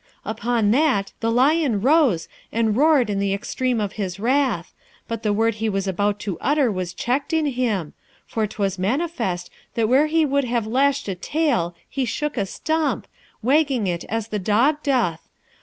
'Upon 0.25 0.71
that, 0.71 1.13
the 1.19 1.29
lion 1.29 1.79
rose, 1.79 2.27
and 2.51 2.75
roared 2.75 3.07
in 3.11 3.19
the 3.19 3.35
extreme 3.35 3.79
of 3.79 3.93
wrath; 4.19 4.73
but 5.07 5.21
the 5.21 5.31
word 5.31 5.53
he 5.61 5.69
was 5.69 5.87
about 5.87 6.17
to 6.21 6.39
utter 6.41 6.71
was 6.71 6.95
checked 6.95 7.33
in 7.33 7.45
him, 7.45 7.93
for 8.25 8.47
'twas 8.47 8.79
manifest 8.79 9.51
that 9.75 9.87
where 9.87 10.07
he 10.07 10.25
would 10.25 10.45
have 10.45 10.65
lashed 10.65 11.07
a 11.07 11.13
tail 11.13 11.75
he 11.87 12.03
shook 12.03 12.35
a 12.35 12.47
stump, 12.47 13.05
wagging 13.43 13.85
it 13.85 14.03
as 14.05 14.29
the 14.29 14.39
dog 14.39 14.81
doth. 14.81 15.29